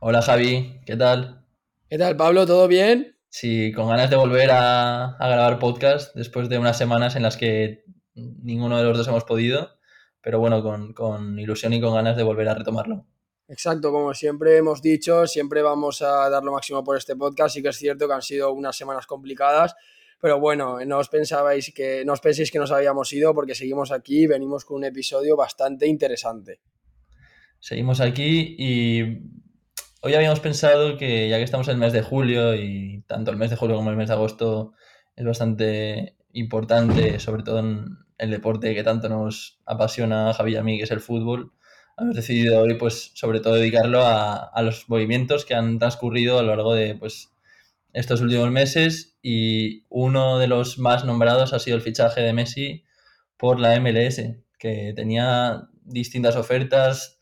[0.00, 1.44] Hola Javi, ¿qué tal?
[1.90, 2.46] ¿Qué tal, Pablo?
[2.46, 3.16] ¿Todo bien?
[3.30, 7.36] Sí, con ganas de volver a, a grabar podcast después de unas semanas en las
[7.36, 7.82] que
[8.14, 9.76] ninguno de los dos hemos podido,
[10.20, 13.06] pero bueno, con, con ilusión y con ganas de volver a retomarlo.
[13.48, 17.56] Exacto, como siempre hemos dicho, siempre vamos a dar lo máximo por este podcast.
[17.56, 19.74] Sí que es cierto que han sido unas semanas complicadas,
[20.20, 23.90] pero bueno, no os pensabais que no os penséis que nos habíamos ido porque seguimos
[23.90, 26.60] aquí y venimos con un episodio bastante interesante.
[27.58, 29.47] Seguimos aquí y
[30.00, 33.36] hoy habíamos pensado que ya que estamos en el mes de julio y tanto el
[33.36, 34.72] mes de julio como el mes de agosto
[35.16, 40.56] es bastante importante, sobre todo en el deporte que tanto nos apasiona a Javi y
[40.56, 41.52] a mí, que es el fútbol,
[41.96, 46.42] hemos decidido hoy pues sobre todo dedicarlo a, a los movimientos que han transcurrido a
[46.42, 47.32] lo largo de pues
[47.92, 52.84] estos últimos meses y uno de los más nombrados ha sido el fichaje de Messi
[53.36, 54.20] por la MLS,
[54.58, 57.17] que tenía distintas ofertas,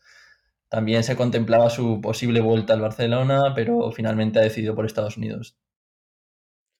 [0.69, 5.57] también se contemplaba su posible vuelta al Barcelona, pero finalmente ha decidido por Estados Unidos.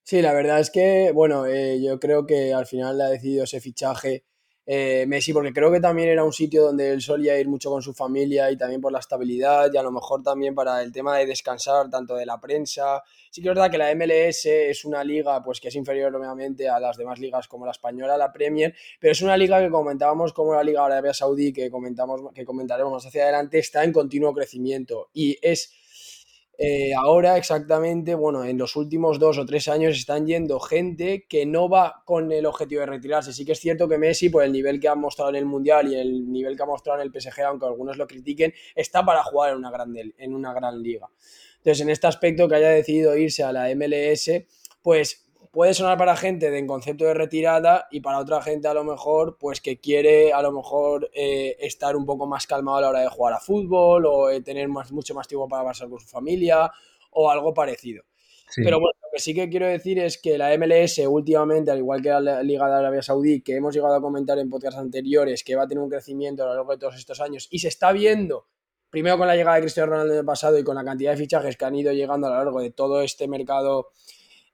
[0.04, 3.60] Sí, la verdad es que, bueno, eh, yo creo que al final ha decidido ese
[3.60, 4.24] fichaje
[4.70, 7.80] eh, Messi, porque creo que también era un sitio donde él solía ir mucho con
[7.80, 11.16] su familia y también por la estabilidad y a lo mejor también para el tema
[11.16, 13.02] de descansar tanto de la prensa.
[13.30, 16.68] Sí que es verdad que la MLS es una liga pues que es inferior obviamente
[16.68, 20.34] a las demás ligas como la española, la Premier, pero es una liga que comentábamos
[20.34, 24.34] como la Liga Arabia Saudí que comentamos que comentaremos más hacia adelante está en continuo
[24.34, 25.72] crecimiento y es
[26.60, 31.46] eh, ahora exactamente, bueno, en los últimos dos o tres años están yendo gente que
[31.46, 33.32] no va con el objetivo de retirarse.
[33.32, 35.92] Sí que es cierto que Messi, por el nivel que ha mostrado en el Mundial
[35.92, 39.22] y el nivel que ha mostrado en el PSG, aunque algunos lo critiquen, está para
[39.22, 41.08] jugar en una gran, en una gran liga.
[41.58, 44.28] Entonces, en este aspecto que haya decidido irse a la MLS,
[44.82, 48.74] pues puede sonar para gente de en concepto de retirada y para otra gente a
[48.74, 52.80] lo mejor, pues que quiere a lo mejor eh, estar un poco más calmado a
[52.80, 55.88] la hora de jugar a fútbol o eh, tener más, mucho más tiempo para pasar
[55.88, 56.70] con su familia
[57.10, 58.04] o algo parecido.
[58.50, 58.62] Sí.
[58.64, 62.00] Pero bueno, lo que sí que quiero decir es que la MLS últimamente, al igual
[62.00, 65.54] que la Liga de Arabia Saudí, que hemos llegado a comentar en podcasts anteriores, que
[65.54, 67.92] va a tener un crecimiento a lo largo de todos estos años y se está
[67.92, 68.46] viendo
[68.90, 71.18] primero con la llegada de Cristiano Ronaldo en el pasado y con la cantidad de
[71.18, 73.90] fichajes que han ido llegando a lo largo de todo este mercado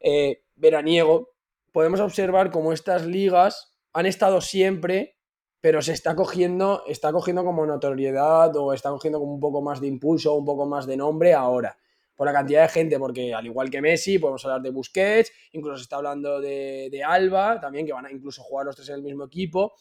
[0.00, 1.30] eh, veraniego,
[1.72, 5.16] podemos observar cómo estas ligas han estado siempre,
[5.60, 9.80] pero se está cogiendo, está cogiendo como notoriedad o está cogiendo como un poco más
[9.80, 11.76] de impulso, un poco más de nombre ahora.
[12.14, 15.78] Por la cantidad de gente, porque al igual que Messi, podemos hablar de Busquets, incluso
[15.78, 18.96] se está hablando de, de Alba, también, que van a incluso jugar los tres en
[18.96, 19.74] el mismo equipo.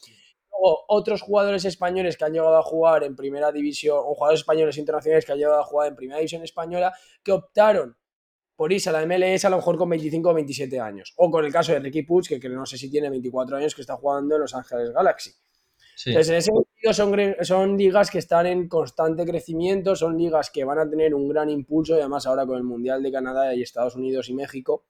[0.50, 4.78] Luego, otros jugadores españoles que han llegado a jugar en primera división, o jugadores españoles
[4.78, 7.98] internacionales que han llegado a jugar en primera división española, que optaron
[8.56, 11.14] por irse a la MLS a lo mejor con 25 o 27 años.
[11.18, 13.74] O con el caso de Ricky Puig, que, que no sé si tiene 24 años,
[13.76, 15.32] que está jugando en Los Ángeles Galaxy.
[15.96, 16.10] Sí.
[16.10, 20.64] Entonces, en ese sentido, son, son, ligas que están en constante crecimiento, son ligas que
[20.64, 23.62] van a tener un gran impulso, y además ahora con el Mundial de Canadá y
[23.62, 24.86] Estados Unidos y México.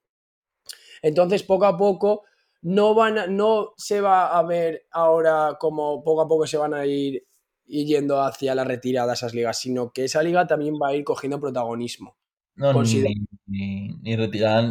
[1.02, 2.24] Entonces, poco a poco,
[2.62, 6.74] no, van a, no se va a ver ahora como poco a poco se van
[6.74, 7.28] a ir,
[7.66, 11.04] ir yendo hacia la retirada esas ligas, sino que esa liga también va a ir
[11.04, 12.16] cogiendo protagonismo.
[12.56, 13.04] No, ni,
[13.48, 14.00] ni,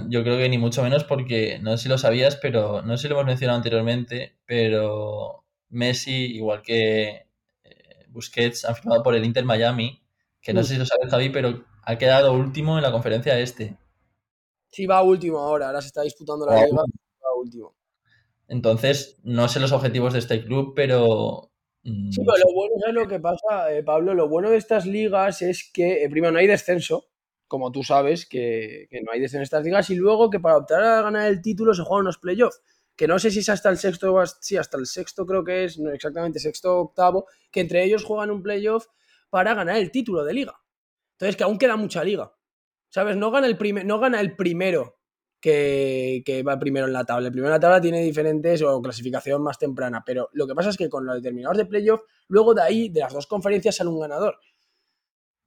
[0.08, 3.02] yo creo que ni mucho menos porque no sé si lo sabías, pero no sé
[3.02, 7.26] si lo hemos mencionado anteriormente, pero Messi, igual que
[7.64, 10.00] eh, Busquets, han firmado por el Inter Miami,
[10.40, 10.64] que no Mm.
[10.64, 13.76] sé si lo sabes Javi, pero ha quedado último en la conferencia este.
[14.70, 17.74] Sí, va último ahora, ahora se está disputando la liga, va último.
[18.48, 21.50] Entonces, no sé los objetivos de este club, pero
[21.84, 24.86] Sí, mm, pero lo bueno es lo que pasa, eh, Pablo, lo bueno de estas
[24.86, 27.06] ligas es que, eh, primero, no hay descenso,
[27.52, 30.82] como tú sabes, que, no hay descenso en estas ligas, y luego que para optar
[30.82, 32.62] a ganar el título se juegan unos playoffs,
[32.96, 35.78] que no sé si es hasta el sexto, sí, hasta el sexto creo que es,
[35.78, 38.86] no exactamente sexto octavo, que entre ellos juegan un playoff
[39.28, 40.54] para ganar el título de liga.
[41.16, 42.32] Entonces, que aún queda mucha liga.
[42.88, 43.16] ¿Sabes?
[43.18, 44.96] No gana el, prime- no gana el primero
[45.40, 47.26] que, que va primero en la tabla.
[47.26, 50.70] El primero en la tabla tiene diferentes o clasificación más temprana, pero lo que pasa
[50.70, 53.90] es que con los determinados de playoff, luego de ahí, de las dos conferencias, sale
[53.90, 54.38] un ganador.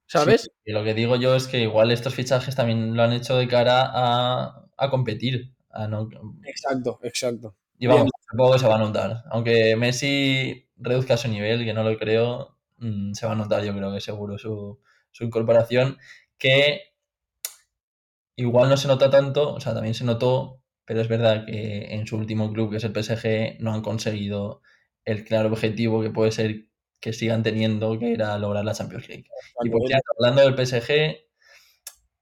[0.06, 0.50] Sí, ¿Sabes?
[0.64, 3.48] y lo que digo yo es que igual estos fichajes también lo han hecho de
[3.48, 5.52] cara a, a competir.
[5.70, 6.08] a no-
[6.44, 7.56] Exacto, exacto.
[7.78, 8.10] y vamos,
[8.52, 9.24] que se va a notar.
[9.30, 13.74] Aunque Messi reduzca su nivel, que no lo creo, mm, se va a notar yo
[13.74, 14.80] creo que seguro su,
[15.12, 15.98] su incorporación,
[16.38, 16.92] que
[18.36, 22.06] igual no se nota tanto, o sea, también se notó, pero es verdad que en
[22.06, 24.62] su último club, que es el PSG, no han conseguido
[25.04, 26.66] el claro objetivo que puede ser
[27.00, 29.26] que sigan teniendo, que era lograr la Champions League.
[29.62, 31.16] Y por cierto, hablando del PSG,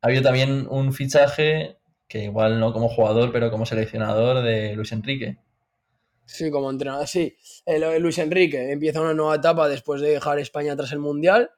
[0.00, 1.78] ha habido también un fichaje,
[2.08, 5.38] que igual no como jugador, pero como seleccionador de Luis Enrique.
[6.26, 7.36] Sí, como entrenador, sí.
[7.66, 11.50] Eh, Luis Enrique empieza una nueva etapa después de dejar España tras el Mundial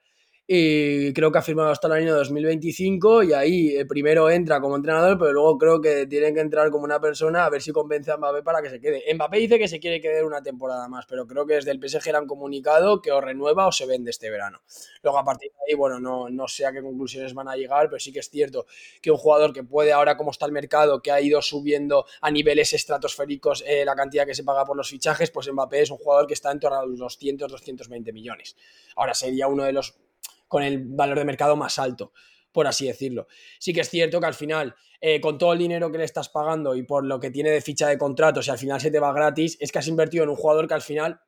[0.49, 4.77] y creo que ha firmado hasta el año 2025 y ahí eh, primero entra como
[4.77, 8.13] entrenador, pero luego creo que tiene que entrar como una persona a ver si convence
[8.13, 9.03] a Mbappé para que se quede.
[9.13, 12.13] Mbappé dice que se quiere quedar una temporada más, pero creo que desde el PSG
[12.13, 14.61] le han comunicado que o renueva o se vende este verano.
[15.03, 17.89] Luego a partir de ahí, bueno, no, no sé a qué conclusiones van a llegar,
[17.89, 18.67] pero sí que es cierto
[19.03, 22.31] que un jugador que puede ahora como está el mercado, que ha ido subiendo a
[22.31, 25.99] niveles estratosféricos eh, la cantidad que se paga por los fichajes, pues Mbappé es un
[25.99, 28.55] jugador que está en torno a los 200, 220 millones.
[28.95, 30.06] Ahora sería uno de los
[30.49, 32.13] con el valor de mercado más alto,
[32.53, 33.27] por así decirlo.
[33.59, 36.29] Sí que es cierto que al final, eh, con todo el dinero que le estás
[36.29, 39.01] pagando y por lo que tiene de ficha de contrato, si al final se te
[39.01, 41.21] va gratis, es que has invertido en un jugador que al final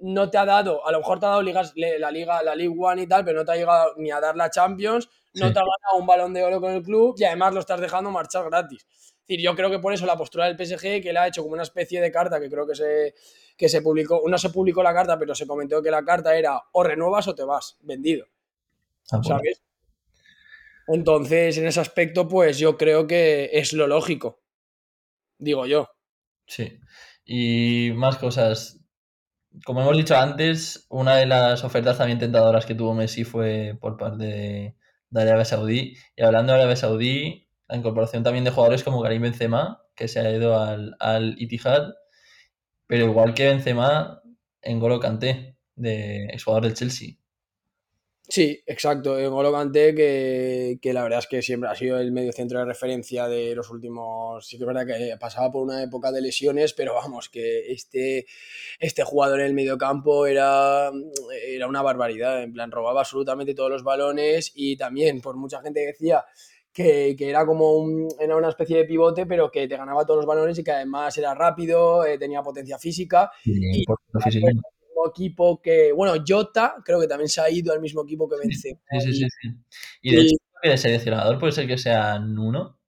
[0.00, 2.74] no te ha dado, a lo mejor te ha dado ligas, la liga, la League
[2.78, 5.58] One y tal, pero no te ha llegado ni a dar la Champions, no te
[5.58, 8.44] ha ganado un balón de oro con el club y además lo estás dejando marchar
[8.44, 8.86] gratis.
[8.90, 11.42] Es decir, yo creo que por eso la postura del PSG, que le ha hecho
[11.42, 13.14] como una especie de carta que creo que se,
[13.56, 16.62] que se publicó, no se publicó la carta, pero se comentó que la carta era
[16.72, 18.26] o renuevas o te vas, vendido.
[19.12, 19.38] Ah, bueno.
[19.38, 19.62] ¿sabes?
[20.88, 24.42] Entonces, en ese aspecto, pues yo creo que es lo lógico.
[25.38, 25.88] Digo yo.
[26.46, 26.80] Sí.
[27.24, 28.80] Y más cosas.
[29.64, 33.96] Como hemos dicho antes, una de las ofertas también tentadoras que tuvo Messi fue por
[33.96, 34.76] parte de,
[35.10, 35.96] de Arabia Saudí.
[36.16, 40.20] Y hablando de Arabia Saudí, la incorporación también de jugadores como Karim Benzema, que se
[40.20, 41.94] ha ido al, al Itihad,
[42.86, 44.22] pero igual que Benzema,
[44.64, 47.16] N'Golo Kanté, de exjugador del Chelsea.
[48.30, 49.18] Sí, exacto.
[49.18, 52.58] En Golo Kanté, que, que la verdad es que siempre ha sido el medio centro
[52.58, 54.46] de referencia de los últimos.
[54.46, 58.26] Sí que es verdad que pasaba por una época de lesiones, pero vamos, que este,
[58.80, 60.90] este jugador en el mediocampo era,
[61.46, 62.42] era una barbaridad.
[62.42, 66.22] En plan, robaba absolutamente todos los balones y también, por mucha gente decía
[66.70, 70.18] que, que era como un, era una especie de pivote, pero que te ganaba todos
[70.18, 73.30] los balones y que además era rápido, eh, tenía potencia física.
[73.42, 73.84] Y, Y-.
[74.98, 78.36] mismo equipo que, bueno, Jota creo que también se ha ido al mismo equipo que
[78.36, 78.80] Benzema.
[78.90, 79.48] Sí, sí, sí, sí.
[80.02, 82.78] Y de Y- hecho, de seleccionador puede ser que sea Nuno.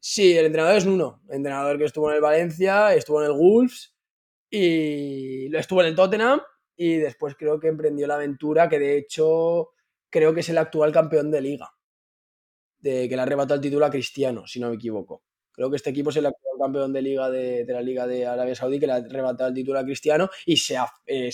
[0.00, 3.94] Sí, el entrenador es Nuno, entrenador que estuvo en el Valencia, estuvo en el Wolves
[4.50, 6.40] y lo estuvo en el Tottenham
[6.76, 9.70] y después creo que emprendió la aventura que de hecho
[10.10, 11.70] creo que es el actual campeón de liga,
[12.78, 15.22] de que le arrebató el título a Cristiano, si no me equivoco.
[15.56, 18.54] Creo que este equipo es el actual campeón de liga de, la Liga de Arabia
[18.54, 21.30] Saudí, que le ha arrebatado el título a Cristiano y se ha, eh,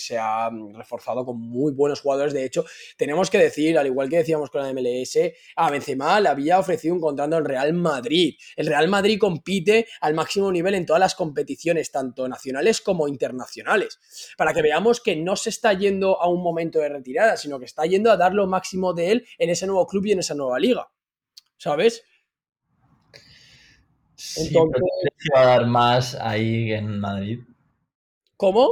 [0.51, 2.33] mm, reforzado con muy buenos jugadores.
[2.33, 2.63] De hecho,
[2.97, 6.93] tenemos que decir, al igual que decíamos con la MLS, a Benzema le había ofrecido
[6.93, 8.35] un contrato en Real Madrid.
[8.55, 13.99] El Real Madrid compite al máximo nivel en todas las competiciones, tanto nacionales como internacionales.
[14.37, 17.65] Para que veamos que no se está yendo a un momento de retirada, sino que
[17.65, 20.33] está yendo a dar lo máximo de él en ese nuevo club y en esa
[20.33, 20.87] nueva liga.
[21.57, 22.03] ¿Sabes?
[24.25, 27.39] Sí, Entonces- pero ¿crees que va a dar más ahí que en Madrid?
[28.37, 28.69] ¿Cómo?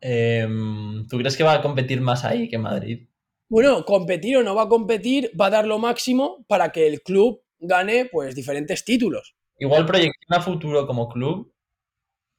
[0.00, 3.08] Em, ¿tú crees que va a competir más ahí que en Madrid?
[3.48, 7.02] Bueno, competir o no va a competir, va a dar lo máximo para que el
[7.02, 9.34] club gane pues diferentes títulos.
[9.58, 11.52] Igual proyección a futuro como club.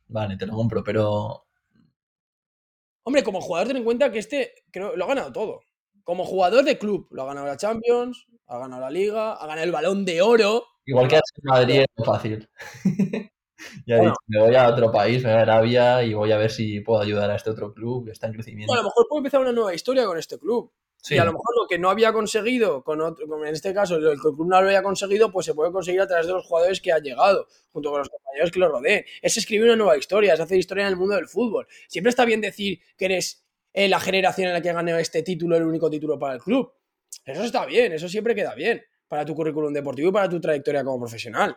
[0.08, 1.46] Vale, te lo compro, pero
[3.04, 5.62] Hombre, como jugador ten en cuenta que este creo, lo ha ganado todo.
[6.04, 9.64] Como jugador de club, lo ha ganado la Champions, ha ganado la Liga, ha ganado
[9.66, 10.66] el Balón de Oro.
[10.86, 12.50] igual que en Madrid es fácil.
[13.86, 14.12] ya he Bueno.
[14.12, 16.80] dicho, me voy a otro país, me voy a Arabia y voy a ver si
[16.82, 18.74] puedo ayudar a este otro club que está en crecimiento.
[18.74, 20.72] A lo mejor puede empezar una nueva historia con este club.
[21.04, 23.74] Sí, Y a lo mejor lo que no había conseguido, con otro, como en este
[23.74, 26.46] caso, el club no lo había conseguido, pues se puede conseguir a través de los
[26.46, 29.04] jugadores que han llegado, junto con los compañeros que lo rodeen.
[29.22, 31.66] Es escribir una nueva historia, es hacer historia en el mundo del fútbol.
[31.88, 33.44] Siempre está bien decir que eres
[33.74, 36.72] eh, la generación en la que ganó este título, el único título para el club.
[37.26, 40.84] Eso está bien, eso siempre queda bien para tu currículum deportivo y para tu trayectoria
[40.84, 41.56] como profesional.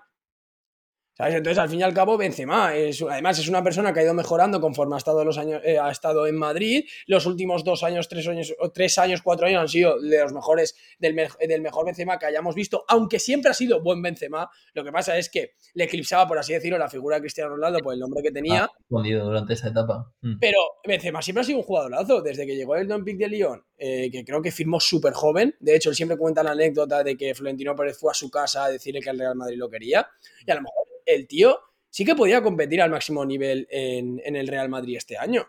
[1.16, 1.34] ¿Sabes?
[1.36, 4.14] Entonces, al fin y al cabo, Benzema, es, además es una persona que ha ido
[4.14, 6.84] mejorando conforme ha estado, los años, eh, ha estado en Madrid.
[7.06, 10.74] Los últimos dos años, tres años, tres años, cuatro años han sido de los mejores,
[10.98, 14.50] del, me- del mejor Benzema que hayamos visto, aunque siempre ha sido buen Benzema.
[14.72, 17.78] Lo que pasa es que le eclipsaba, por así decirlo, la figura de Cristiano Ronaldo
[17.78, 18.64] por el nombre que tenía.
[18.64, 20.12] ha respondido durante esa etapa.
[20.20, 20.38] Mm.
[20.40, 24.10] Pero Benzema siempre ha sido un jugadorazo, desde que llegó el Olympique de Lyon, eh,
[24.10, 25.54] que creo que firmó súper joven.
[25.60, 28.64] De hecho, él siempre cuenta la anécdota de que Florentino Pérez fue a su casa
[28.64, 30.08] a decirle que el Real Madrid lo quería.
[30.44, 31.58] Y a lo mejor el tío
[31.90, 35.46] sí que podía competir al máximo nivel en, en el Real Madrid este año.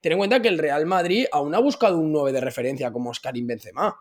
[0.00, 3.10] Ten en cuenta que el Real Madrid aún ha buscado un 9 de referencia como
[3.10, 3.96] Oscarín Benzema.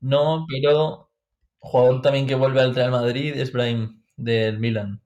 [0.00, 1.10] No, pero
[1.58, 5.02] jugador también que vuelve al Real Madrid es Brahim del Milan.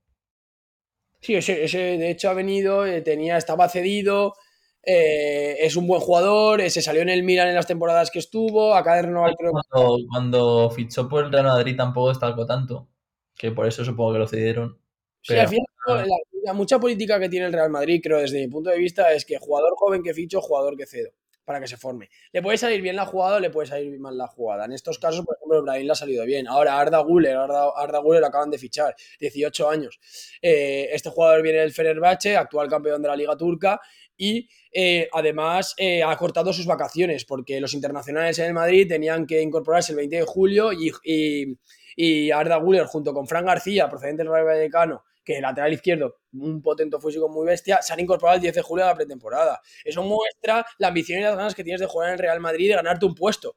[1.20, 4.34] Sí, ese, ese, de hecho ha venido, eh, tenía, estaba cedido,
[4.82, 8.18] eh, es un buen jugador, eh, se salió en el Milan en las temporadas que
[8.18, 12.88] estuvo, acaba de renovar creo Cuando, cuando fichó por el Real Madrid tampoco destacó tanto,
[13.36, 14.79] que por eso supongo que lo cedieron.
[15.22, 15.66] Sí, Pero- al final,
[16.08, 19.12] la, la mucha política que tiene el Real Madrid, creo, desde mi punto de vista,
[19.12, 21.10] es que jugador joven que ficho, jugador que cedo.
[21.44, 22.08] para que se forme.
[22.32, 24.66] Le puede salir bien la jugada o le puede salir mal la jugada.
[24.66, 26.46] En estos casos, por ejemplo, Brahim le ha salido bien.
[26.46, 29.98] Ahora Arda Guller, Arda, Arda Guller lo acaban de fichar, 18 años.
[30.40, 33.80] Eh, este jugador viene del Fenerbahce, actual campeón de la Liga Turca,
[34.16, 39.26] y eh, además eh, ha cortado sus vacaciones porque los internacionales en el Madrid tenían
[39.26, 41.56] que incorporarse el 20 de julio y, y,
[41.96, 46.16] y Arda Guller junto con Fran García, procedente del Rayo Vallecano, que el lateral izquierdo,
[46.32, 49.60] un potente físico muy bestia, se han incorporado el 10 de julio a la pretemporada.
[49.84, 52.64] Eso muestra la ambición y las ganas que tienes de jugar en el Real Madrid
[52.64, 53.56] y de ganarte un puesto.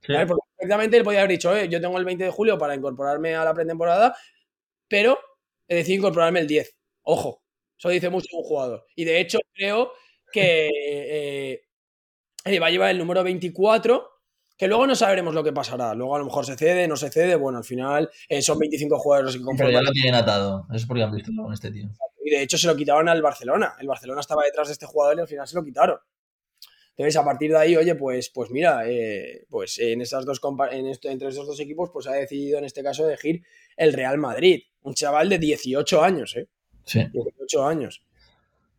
[0.00, 0.12] Sí.
[0.12, 0.26] ¿Vale?
[0.26, 3.36] Porque perfectamente él podía haber dicho, eh, yo tengo el 20 de julio para incorporarme
[3.36, 4.16] a la pretemporada,
[4.88, 5.16] pero
[5.68, 6.76] he decidido incorporarme el 10.
[7.02, 7.42] Ojo,
[7.78, 8.84] eso dice mucho un jugador.
[8.96, 9.92] Y de hecho creo
[10.32, 11.62] que eh,
[12.46, 14.10] eh, va a llevar el número 24,
[14.56, 15.94] que luego no sabremos lo que pasará.
[15.94, 17.34] Luego a lo mejor se cede, no se cede.
[17.36, 19.84] Bueno, al final eh, son 25 jugadores que Pero ya conforman.
[19.84, 20.66] lo tienen atado.
[20.68, 21.88] Eso es porque han visto con este tío.
[22.24, 23.74] Y de hecho se lo quitaron al Barcelona.
[23.80, 25.98] El Barcelona estaba detrás de este jugador y al final se lo quitaron.
[26.96, 30.70] Entonces, a partir de ahí, oye, pues, pues mira, eh, pues en estas dos compa-
[30.72, 33.42] en esto, entre esos dos equipos, pues ha decidido en este caso elegir
[33.78, 34.60] el Real Madrid.
[34.82, 36.48] Un chaval de 18 años, ¿eh?
[36.84, 38.02] Sí, 18 años.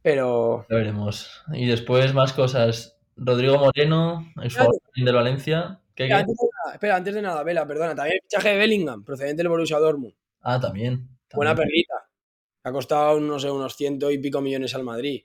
[0.03, 0.65] Pero.
[0.69, 1.41] veremos.
[1.53, 2.97] Y después más cosas.
[3.15, 5.79] Rodrigo Moreno, exjugador también del Valencia.
[5.95, 6.21] ¿Qué, Espera, qué?
[6.21, 7.95] antes de nada, espera, antes de nada, Vela, perdona.
[7.95, 10.13] También el fichaje de Bellingham, procedente del Borussia Dortmund.
[10.41, 11.07] Ah, también.
[11.33, 11.93] Buena perlita.
[12.63, 15.23] Ha costado, no sé, unos ciento y pico millones al Madrid.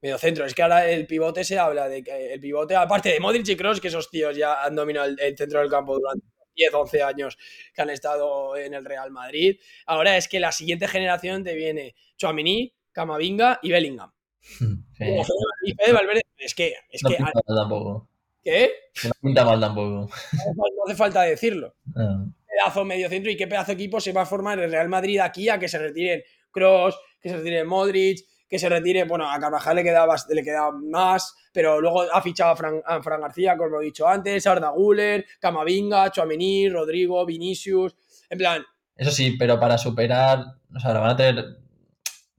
[0.00, 0.44] Medio centro.
[0.44, 3.56] Es que ahora el pivote se habla de que el pivote, aparte de Modric y
[3.56, 7.02] Kroos, que esos tíos ya han dominado el, el centro del campo durante 10, 11
[7.02, 7.38] años
[7.74, 9.58] que han estado en el Real Madrid.
[9.86, 14.13] Ahora es que la siguiente generación te viene Chouamini, Camavinga y Bellingham.
[15.64, 18.08] Y Fede Valverde, es que, es No que, pinta mal tampoco.
[18.42, 18.70] ¿qué?
[19.04, 20.08] No pinta mal tampoco.
[20.56, 21.74] No hace falta decirlo.
[21.96, 22.24] Ah,
[22.64, 25.18] pedazo medio centro y qué pedazo de equipo se va a formar el Real Madrid
[25.18, 26.22] aquí a que se retiren
[26.52, 30.44] Cross, que se retire Modric, que se retire, bueno, a Carvajal le queda, bast- le
[30.44, 34.46] queda más, pero luego ha fichado a Fran, a Fran García, como he dicho antes,
[34.46, 37.96] Arda Guller, Camavinga, Chouameni, Rodrigo, Vinicius,
[38.30, 40.44] en plan, Eso sí, pero para superar.
[40.76, 41.44] O sea, van a tener.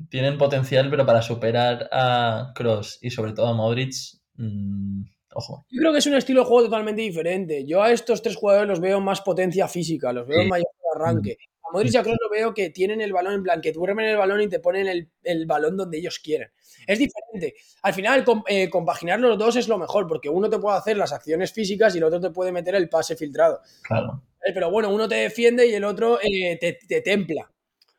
[0.09, 3.93] Tienen potencial, pero para superar a Cross y sobre todo a Modric.
[4.35, 5.65] mm, ojo.
[5.69, 7.65] yo creo que es un estilo de juego totalmente diferente.
[7.65, 10.49] Yo a estos tres jugadores los veo más potencia física, los veo Sí.
[10.49, 11.37] mayor arranque.
[11.63, 14.05] A Modric y a Kroos lo veo que tienen el balón en plan, que duermen
[14.05, 16.49] el balón y te ponen el, el balón donde ellos quieren.
[16.85, 17.55] Es diferente.
[17.81, 20.95] Al final, com- eh, compaginar los dos es lo mejor, porque uno te puede hacer
[20.97, 23.61] las acciones físicas y el otro te puede meter el pase filtrado.
[23.81, 24.21] Claro.
[24.45, 27.49] Eh, Pero bueno, uno te defiende y el otro eh, te, te templa.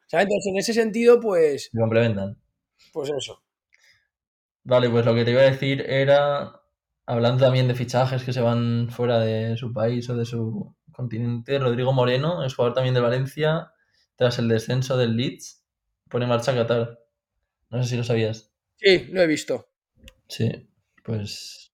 [0.06, 0.24] ¿Sabes?
[0.26, 2.36] Entonces, en ese sentido, pues, Se complementan.
[2.92, 3.42] pues eso.
[4.64, 6.60] Vale, pues lo que te iba a decir era.
[7.08, 11.56] Hablando también de fichajes que se van fuera de su país o de su continente,
[11.60, 13.70] Rodrigo Moreno es jugador también de Valencia,
[14.16, 15.64] tras el descenso del Leeds,
[16.08, 16.98] pone en marcha a Qatar.
[17.70, 18.52] No sé si lo sabías.
[18.74, 19.68] Sí, lo he visto.
[20.26, 20.50] Sí,
[21.04, 21.65] pues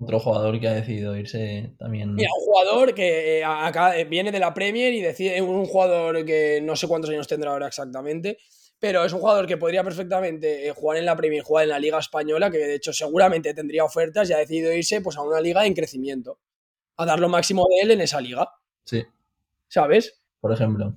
[0.00, 2.14] otro jugador que ha decidido irse también.
[2.14, 6.24] Mira, un jugador que eh, acá eh, viene de la Premier y decide, un jugador
[6.24, 8.38] que no sé cuántos años tendrá ahora exactamente,
[8.78, 11.78] pero es un jugador que podría perfectamente eh, jugar en la Premier, jugar en la
[11.78, 15.40] Liga Española, que de hecho seguramente tendría ofertas y ha decidido irse pues, a una
[15.40, 16.38] liga en crecimiento,
[16.96, 18.48] a dar lo máximo de él en esa liga,
[18.84, 19.04] Sí,
[19.68, 20.22] ¿sabes?
[20.40, 20.94] por ejemplo.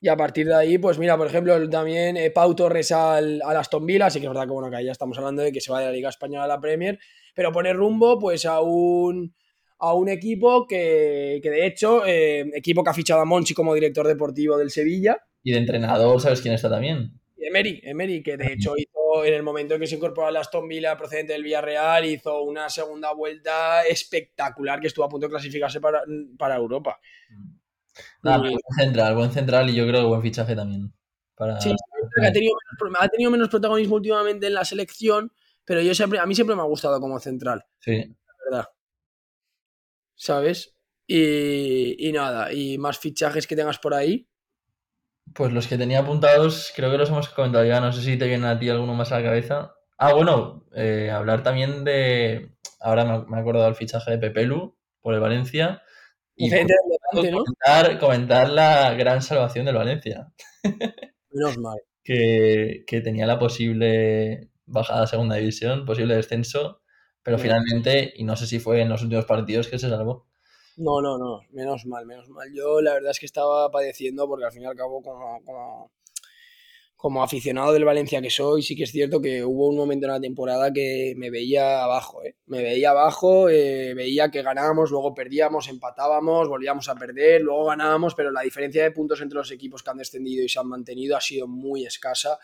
[0.00, 3.56] Y a partir de ahí, pues mira, por ejemplo, también eh, Pau Torres al, al
[3.56, 5.60] Aston Villa, así que es verdad que bueno, que ahí ya estamos hablando de que
[5.60, 6.98] se va de la Liga Española a la Premier,
[7.34, 9.34] pero pone rumbo pues a un,
[9.78, 13.74] a un equipo que, que de hecho, eh, equipo que ha fichado a Monchi como
[13.74, 17.12] director deportivo del Sevilla, Y de entrenador, ¿sabes quién está también?
[17.36, 20.68] Emery, Emery, que de hecho hizo en el momento en que se incorporó al Aston
[20.68, 25.80] Villa procedente del Villarreal, hizo una segunda vuelta espectacular que estuvo a punto de clasificarse
[25.80, 26.02] para,
[26.36, 27.00] para Europa.
[28.22, 30.92] Nada, pero buen central, buen central y yo creo que buen fichaje también.
[31.34, 31.60] Para...
[31.60, 31.74] Sí,
[32.20, 35.32] que ha tenido, menos, ha tenido menos protagonismo últimamente en la selección,
[35.64, 37.96] pero yo siempre, a mí siempre me ha gustado como central, Sí.
[37.96, 38.68] la verdad.
[40.14, 40.74] ¿Sabes?
[41.06, 44.28] Y, y nada, y más fichajes que tengas por ahí.
[45.34, 47.80] Pues los que tenía apuntados, creo que los hemos comentado ya.
[47.80, 49.74] No sé si te viene a ti alguno más a la cabeza.
[49.96, 52.52] Ah, bueno, eh, hablar también de.
[52.80, 55.82] Ahora me, he acordado del fichaje de Pepelu por el Valencia.
[56.36, 56.74] Y Levante,
[57.12, 57.20] ¿no?
[57.20, 60.32] comentar, comentar la gran salvación del Valencia,
[61.30, 61.78] Menos mal.
[62.04, 66.82] que, que tenía la posible bajada a segunda división, posible descenso,
[67.22, 70.26] pero finalmente, y no sé si fue en los últimos partidos que se salvó.
[70.78, 72.48] No, no, no, menos mal, menos mal.
[72.54, 75.90] Yo la verdad es que estaba padeciendo porque al fin y al cabo como, como,
[76.98, 80.12] como aficionado del Valencia que soy, sí que es cierto que hubo un momento en
[80.14, 82.34] la temporada que me veía abajo, ¿eh?
[82.46, 88.16] Me veía abajo, eh, veía que ganábamos, luego perdíamos, empatábamos, volvíamos a perder, luego ganábamos,
[88.16, 91.16] pero la diferencia de puntos entre los equipos que han descendido y se han mantenido
[91.16, 92.36] ha sido muy escasa,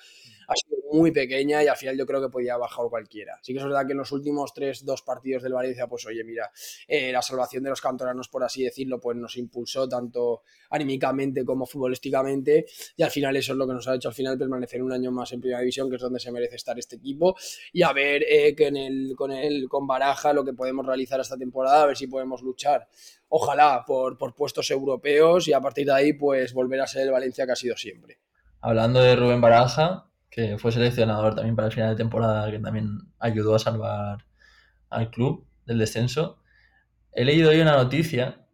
[0.95, 3.39] muy pequeña y al final yo creo que podía bajar cualquiera.
[3.43, 6.23] Sí que es verdad que en los últimos tres, dos partidos del Valencia, pues oye,
[6.25, 6.51] mira,
[6.87, 11.67] eh, la salvación de los cantoranos, por así decirlo, pues nos impulsó tanto anímicamente como
[11.67, 14.93] futbolísticamente y al final eso es lo que nos ha hecho al final permanecer un
[14.93, 17.37] año más en Primera División, que es donde se merece estar este equipo
[17.73, 21.21] y a ver eh, que en el, con, el, con Baraja lo que podemos realizar
[21.21, 22.89] esta temporada, a ver si podemos luchar
[23.29, 27.11] ojalá por, por puestos europeos y a partir de ahí pues volver a ser el
[27.11, 28.19] Valencia que ha sido siempre.
[28.61, 32.99] Hablando de Rubén Baraja, que fue seleccionador también para el final de temporada, que también
[33.21, 34.25] ayudó a salvar
[34.91, 36.38] al club del descenso.
[37.12, 38.45] He leído hoy una noticia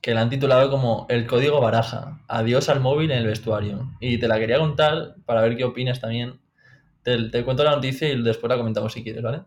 [0.00, 3.90] que la han titulado como El código baraja, adiós al móvil en el vestuario.
[4.00, 6.40] Y te la quería contar para ver qué opinas también.
[7.02, 9.42] Te, te cuento la noticia y después la comentamos si quieres, ¿vale?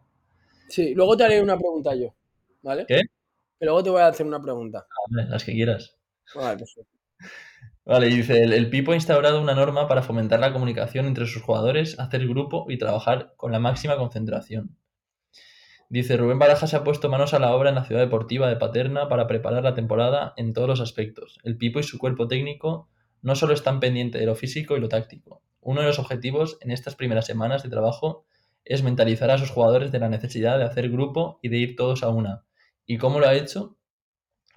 [0.69, 2.13] Sí, luego te haré una pregunta yo,
[2.61, 2.85] ¿vale?
[2.87, 3.01] ¿Qué?
[3.59, 4.85] Que luego te voy a hacer una pregunta.
[5.09, 5.97] Vale, las que quieras.
[6.35, 6.97] Vale, perfecto.
[7.87, 11.41] Vale, dice, el, el Pipo ha instaurado una norma para fomentar la comunicación entre sus
[11.41, 14.75] jugadores, hacer grupo y trabajar con la máxima concentración.
[15.87, 18.57] Dice, Rubén Baraja se ha puesto manos a la obra en la ciudad deportiva de
[18.57, 21.39] Paterna para preparar la temporada en todos los aspectos.
[21.45, 22.89] El Pipo y su cuerpo técnico
[23.21, 25.41] no solo están pendientes de lo físico y lo táctico.
[25.61, 28.25] Uno de los objetivos en estas primeras semanas de trabajo
[28.65, 32.03] es mentalizar a sus jugadores de la necesidad de hacer grupo y de ir todos
[32.03, 32.43] a una.
[32.85, 33.77] ¿Y cómo lo ha hecho?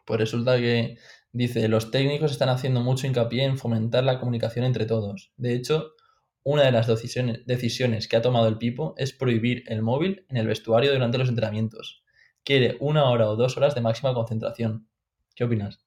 [0.04, 0.98] Pues resulta que
[1.32, 5.32] dice, los técnicos están haciendo mucho hincapié en fomentar la comunicación entre todos.
[5.36, 5.94] De hecho,
[6.42, 10.36] una de las decisiones, decisiones que ha tomado el Pipo es prohibir el móvil en
[10.38, 12.02] el vestuario durante los entrenamientos.
[12.44, 14.88] Quiere una hora o dos horas de máxima concentración.
[15.34, 15.84] ¿Qué opinas?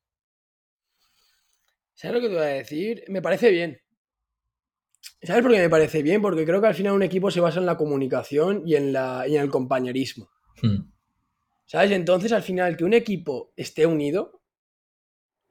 [1.93, 3.03] ¿Sabes lo que te voy a decir?
[3.07, 3.79] Me parece bien.
[5.21, 6.21] ¿Sabes por qué me parece bien?
[6.21, 9.25] Porque creo que al final un equipo se basa en la comunicación y en, la,
[9.27, 10.29] y en el compañerismo.
[10.62, 10.91] Hmm.
[11.65, 11.91] ¿Sabes?
[11.91, 14.42] Entonces, al final, que un equipo esté unido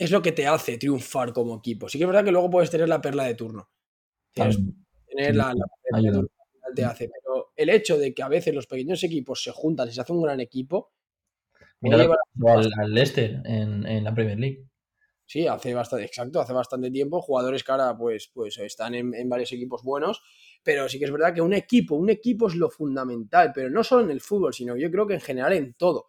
[0.03, 1.89] es lo que te hace triunfar como equipo.
[1.89, 3.71] Sí que es verdad que luego puedes tener la perla de turno.
[4.33, 4.75] Tener sí,
[5.17, 7.09] la, la perla de turno al final te hace.
[7.09, 10.13] Pero el hecho de que a veces los pequeños equipos se juntan y se hace
[10.13, 10.93] un gran equipo,
[11.81, 14.69] Mira al, al Leicester en, en la Premier League.
[15.27, 17.21] Sí, hace bastante, exacto, hace bastante tiempo.
[17.21, 20.23] Jugadores que ahora pues, pues están en, en varios equipos buenos.
[20.63, 23.83] Pero sí que es verdad que un equipo, un equipo es lo fundamental, pero no
[23.83, 26.07] solo en el fútbol, sino yo creo que en general en todo.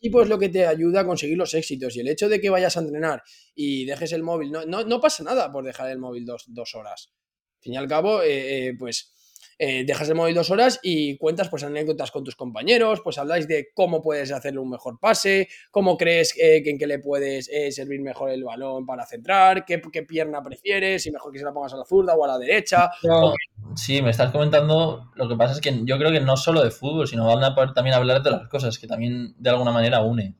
[0.00, 1.96] Equipo es lo que te ayuda a conseguir los éxitos.
[1.96, 3.22] Y el hecho de que vayas a entrenar
[3.54, 6.74] y dejes el móvil, no, no, no pasa nada por dejar el móvil dos, dos
[6.74, 7.12] horas.
[7.58, 9.12] Al fin y al cabo, eh, eh, pues
[9.58, 13.48] eh, dejas el móvil dos horas y cuentas pues anécdotas con tus compañeros, pues habláis
[13.48, 17.48] de cómo puedes hacerle un mejor pase, cómo crees eh, que en qué le puedes
[17.48, 21.44] eh, servir mejor el balón para centrar, qué, qué pierna prefieres, si mejor que se
[21.44, 22.90] la pongas a la zurda o a la derecha.
[23.02, 23.34] No,
[23.74, 25.10] sí, me estás comentando.
[25.14, 27.54] Lo que pasa es que yo creo que no solo de fútbol, sino van a
[27.54, 30.34] poder también hablar de las cosas que también de alguna manera une.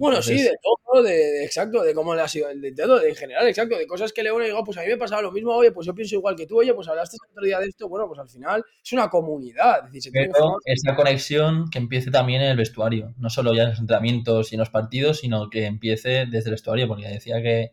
[0.00, 3.10] Bueno, sí, de todo, de, de- exacto, de cómo le ha sido, de todo, de-
[3.10, 5.22] en general, exacto, de cosas que le uno y digo, pues a mí me pasaba
[5.22, 7.58] lo mismo, oye, pues yo pienso igual que tú, oye, pues hablaste el otro día
[7.60, 10.96] de esto, bueno, pues al final es una comunidad, es decir, se Pero formar- esa
[10.96, 14.60] conexión que empiece también en el vestuario, no solo ya en los entrenamientos y en
[14.60, 17.72] los partidos, sino que empiece desde el vestuario, porque decía que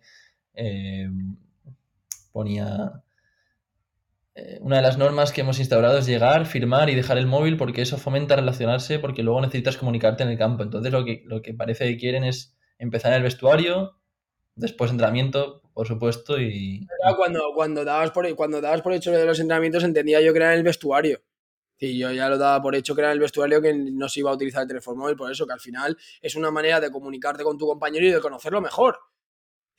[0.54, 1.08] eh,
[2.32, 3.04] ponía
[4.62, 7.82] una de las normas que hemos instaurado es llegar, firmar y dejar el móvil porque
[7.82, 10.64] eso fomenta relacionarse porque luego necesitas comunicarte en el campo.
[10.64, 13.98] Entonces lo que, lo que parece que quieren es empezar en el vestuario,
[14.56, 19.26] después entrenamiento, por supuesto, y, Ya cuando, cuando, dabas por, cuando dabas por hecho de
[19.26, 21.22] los entrenamientos, entendía yo que era en el vestuario.
[21.80, 24.22] Sí, yo ya lo daba por hecho que era en el vestuario que no se
[24.22, 26.90] iba a utilizar el teléfono móvil, por eso que al final es una manera de
[26.90, 28.98] comunicarte con tu compañero y de conocerlo mejor.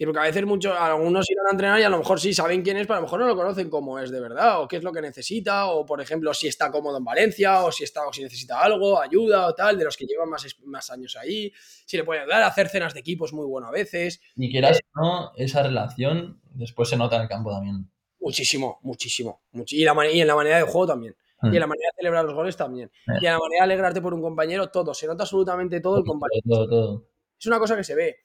[0.07, 2.77] Porque a veces muchos, algunos irán a entrenar y a lo mejor sí saben quién
[2.77, 4.85] es, pero a lo mejor no lo conocen cómo es de verdad, o qué es
[4.85, 8.13] lo que necesita, o por ejemplo, si está cómodo en Valencia, o si está, o
[8.13, 11.53] si necesita algo, ayuda o tal, de los que llevan más, más años ahí,
[11.85, 14.21] si le puede ayudar a hacer cenas de equipo es muy bueno a veces.
[14.37, 17.91] y quieras o no, esa relación después se nota en el campo también.
[18.21, 19.43] Muchísimo, muchísimo.
[19.53, 21.17] much- y, la y en la manera de juego también.
[21.41, 21.53] Mm.
[21.53, 22.91] Y en la manera de celebrar los goles también.
[23.07, 23.13] Eh.
[23.21, 24.93] Y en la manera de alegrarte por un compañero, todo.
[24.93, 26.43] Se nota absolutamente todo el compañero.
[26.49, 27.05] Todo, todo.
[27.39, 28.17] Es una cosa que se ve.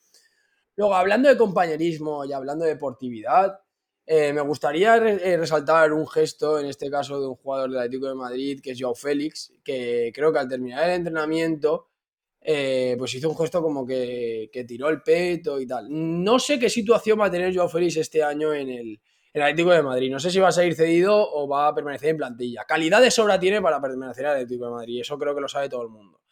[0.75, 3.59] Luego, hablando de compañerismo y hablando de deportividad,
[4.05, 8.07] eh, me gustaría eh, resaltar un gesto, en este caso de un jugador del Atlético
[8.07, 11.89] de Madrid, que es Joao Félix, que creo que al terminar el entrenamiento,
[12.41, 15.87] eh, pues hizo un gesto como que, que tiró el peto y tal.
[15.89, 19.01] No sé qué situación va a tener Joao Félix este año en el,
[19.33, 20.11] en el Atlético de Madrid.
[20.11, 22.65] No sé si va a seguir cedido o va a permanecer en plantilla.
[22.65, 25.01] Calidad de sobra tiene para permanecer al Atlético de Madrid.
[25.01, 26.22] Eso creo que lo sabe todo el mundo.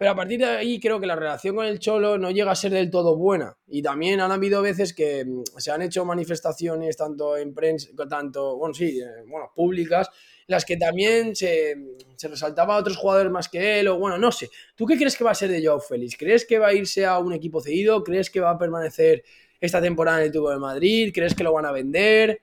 [0.00, 2.54] Pero a partir de ahí creo que la relación con el Cholo no llega a
[2.54, 3.58] ser del todo buena.
[3.66, 8.56] Y también han habido veces que mm, se han hecho manifestaciones tanto en prensa, tanto,
[8.56, 10.08] bueno, sí, eh, bueno, públicas,
[10.46, 11.74] las que también se,
[12.16, 14.48] se resaltaba a otros jugadores más que él, o bueno, no sé.
[14.74, 16.16] ¿Tú qué crees que va a ser de Joao Félix?
[16.16, 18.02] ¿Crees que va a irse a un equipo cedido?
[18.02, 19.22] ¿Crees que va a permanecer
[19.60, 21.12] esta temporada en el Atlético de Madrid?
[21.14, 22.40] ¿Crees que lo van a vender?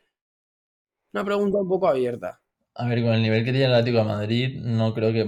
[1.12, 2.40] Una pregunta un poco abierta.
[2.76, 5.22] A ver, con el nivel que tiene el Atlético de Madrid, no creo que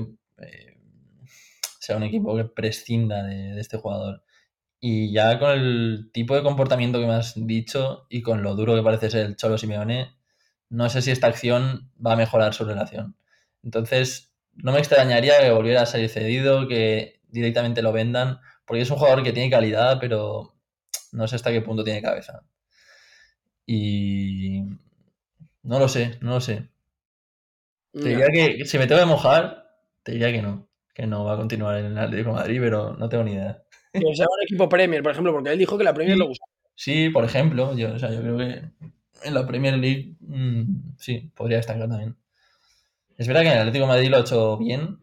[0.45, 0.68] eh,
[1.89, 4.23] sea un equipo que prescinda de, de este jugador.
[4.79, 8.75] Y ya con el tipo de comportamiento que me has dicho y con lo duro
[8.75, 10.15] que parece ser el Cholo Simeone,
[10.69, 13.15] no sé si esta acción va a mejorar su relación.
[13.63, 18.91] Entonces, no me extrañaría que volviera a salir cedido, que directamente lo vendan, porque es
[18.91, 20.55] un jugador que tiene calidad, pero
[21.11, 22.43] no sé hasta qué punto tiene cabeza.
[23.65, 24.61] Y
[25.63, 26.69] no lo sé, no lo sé.
[27.91, 29.65] Te diría que si me tengo que mojar,
[30.03, 30.68] te diría que no,
[30.99, 33.61] que no va a continuar en el Atlético de Madrid, pero no tengo ni idea.
[33.93, 36.21] Que sea un equipo Premier, por ejemplo, porque él dijo que la Premier Sí.
[36.21, 36.45] le gusta.
[36.75, 38.61] Sí, por ejemplo, yo, o sea, yo creo que
[39.23, 42.15] en la Premier League mm, sí, podría destacar también.
[43.17, 44.99] Es verdad que en el Atlético de Madrid lo ha hecho bien,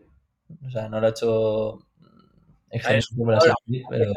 [0.66, 1.78] o sea, no lo ha hecho
[2.70, 4.16] excelente, por así decir, pero Es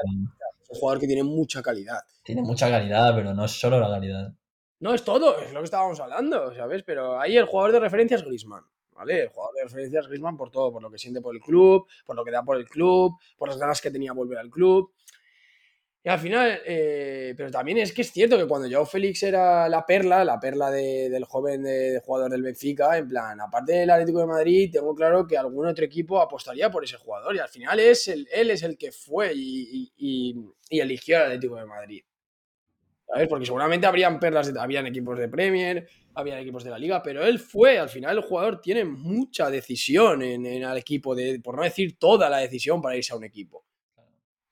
[0.69, 1.99] un jugador que tiene mucha calidad.
[2.23, 4.33] tiene mucha calidad, pero no es solo la calidad.
[4.81, 6.83] No, es todo, es lo que estábamos hablando, ¿sabes?
[6.83, 8.63] Pero ahí el jugador de referencia es Griezmann,
[8.99, 9.23] ¿vale?
[9.23, 11.87] El jugador de referencia es Griezmann por todo, por lo que siente por el club,
[12.05, 14.91] por lo que da por el club, por las ganas que tenía volver al club.
[16.01, 19.67] Y al final, eh, pero también es que es cierto que cuando Joao Félix era
[19.67, 23.73] la perla, la perla de- del joven de, de jugador del Benfica, en plan, aparte
[23.73, 27.35] del Atlético de Madrid, tengo claro que algún otro equipo apostaría por ese jugador.
[27.35, 30.35] Y al final es el, él es el que fue y, y- y-
[30.69, 32.03] y eligió al Atlético de Madrid.
[33.11, 33.27] ¿Sabes?
[33.27, 37.23] Porque seguramente habrían perlas, de- habían equipos de Premier, habían equipos de la Liga, pero
[37.23, 41.55] él fue, al final el jugador tiene mucha decisión en, en el equipo, de, por
[41.55, 43.65] no decir toda la decisión para irse a un equipo.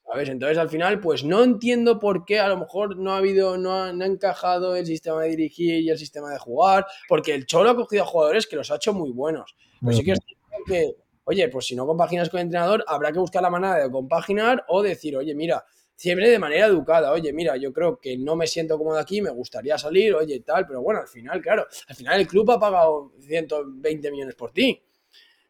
[0.09, 0.29] ¿Sabes?
[0.29, 3.73] Entonces al final, pues no entiendo por qué a lo mejor no ha habido, no
[3.75, 7.45] ha, no ha encajado el sistema de dirigir y el sistema de jugar, porque el
[7.45, 9.53] Cholo ha cogido a jugadores que los ha hecho muy buenos.
[9.57, 10.19] Pero Muy sí que es
[10.65, 13.91] que, oye, pues si no compaginas con el entrenador, habrá que buscar la manera de
[13.91, 15.63] compaginar o decir, oye, mira,
[15.97, 19.31] siempre de manera educada, oye, mira, yo creo que no me siento cómodo aquí, me
[19.31, 23.13] gustaría salir, oye, tal, pero bueno, al final, claro, al final el club ha pagado
[23.19, 24.81] 120 millones por ti.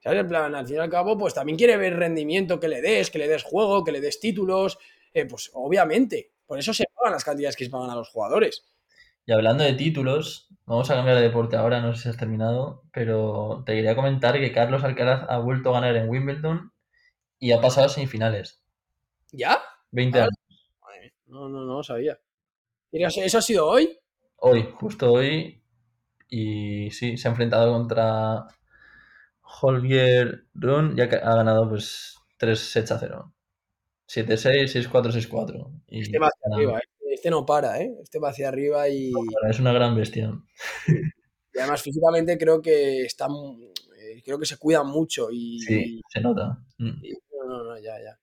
[0.02, 0.22] ¿Sabes?
[0.22, 3.12] En plan, al fin y al cabo, pues también quiere ver rendimiento que le des,
[3.12, 4.78] que le des juego, que le des títulos,
[5.14, 8.64] eh, pues obviamente, por eso se pagan las cantidades que se pagan a los jugadores.
[9.26, 12.84] Y hablando de títulos, vamos a cambiar de deporte ahora, no sé si has terminado,
[12.94, 16.72] pero te quería comentar que Carlos Alcaraz ha vuelto a ganar en Wimbledon
[17.38, 18.62] y ha pasado a semifinales.
[19.34, 19.62] ¿Ya?
[19.92, 20.24] 20 Ah.
[20.24, 20.34] años.
[21.26, 22.18] No, no, no sabía.
[22.92, 23.98] ¿Eso ha sido hoy?
[24.38, 25.62] Hoy, justo hoy.
[26.30, 28.48] Y sí, se ha enfrentado contra
[29.62, 33.34] Holger Run y ha, ha ganado pues 3 sets a 0.
[34.08, 35.82] 7-6, 6-4, 6-4.
[35.88, 36.84] Y Este va hacia arriba, ¿eh?
[37.14, 37.94] Este no para, ¿eh?
[38.02, 39.12] Este va hacia arriba y,
[39.50, 40.32] es una gran bestia.
[41.54, 46.22] y además físicamente creo que está, eh, creo que se cuida mucho y, Sí, se
[46.22, 46.58] nota.
[46.78, 47.04] Mm.
[47.04, 48.18] y- no, no, no, ya, ya.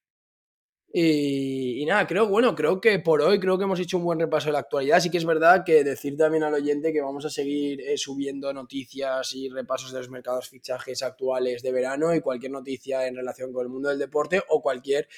[0.97, 4.47] Y, nada, creo, bueno, creo que por hoy creo que hemos hecho un buen repaso
[4.47, 5.01] de la actualidad.
[5.01, 8.53] Sí que es verdad que decir también al oyente que vamos a seguir eh, subiendo
[8.53, 13.53] noticias y repasos de los mercados fichajes actuales de verano y cualquier noticia en relación
[13.53, 15.09] con el mundo del deporte o cualquier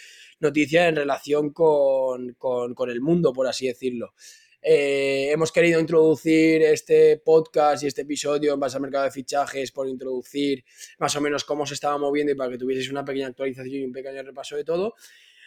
[0.40, 4.14] noticia en relación con, con- con el mundo, por así decirlo.
[4.62, 9.70] Eh, hemos querido introducir este podcast y este episodio en base al mercado de fichajes
[9.72, 10.64] por introducir
[10.98, 13.84] más o menos cómo se estaba moviendo y para que tuvieseis una pequeña actualización y
[13.84, 14.94] un pequeño repaso de todo.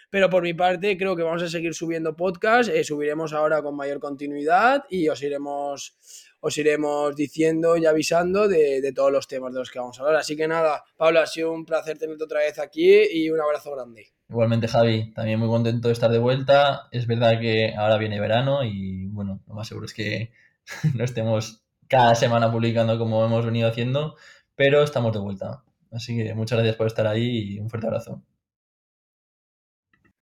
[0.09, 3.75] Pero por mi parte creo que vamos a seguir subiendo podcast, eh, subiremos ahora con
[3.75, 5.97] mayor continuidad y os iremos,
[6.39, 10.15] os iremos diciendo y avisando de, todos los temas de los que vamos a hablar.
[10.17, 13.71] Así que nada, Pablo, ha sido un placer tenerte otra vez aquí y un abrazo
[13.75, 14.07] grande.
[14.29, 16.87] Igualmente, Javi, también muy contento de estar de vuelta.
[16.91, 20.31] Es verdad que ahora viene verano y bueno, lo más seguro es que
[20.95, 24.15] no estemos cada semana publicando como hemos venido haciendo,
[24.55, 25.63] pero estamos de vuelta.
[25.91, 28.23] Así que muchas gracias por estar ahí y un fuerte abrazo.